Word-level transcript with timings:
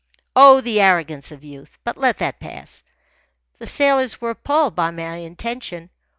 Oh, 0.35 0.61
the 0.61 0.81
arrogance 0.81 1.31
of 1.31 1.43
youth! 1.43 1.77
But 1.83 1.95
let 1.95 2.17
that 2.17 2.39
pass. 2.39 2.81
The 3.59 3.67
sailors 3.67 4.19
were 4.19 4.31
appalled 4.31 4.73
by 4.75 4.89
my 4.89 5.17
intention. 5.17 5.91